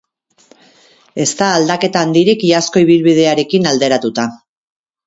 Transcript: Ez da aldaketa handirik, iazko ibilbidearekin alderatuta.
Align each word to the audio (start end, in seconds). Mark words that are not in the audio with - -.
Ez 1.25 1.27
da 1.41 1.49
aldaketa 1.59 2.03
handirik, 2.07 2.47
iazko 2.49 2.85
ibilbidearekin 2.87 3.73
alderatuta. 3.75 4.29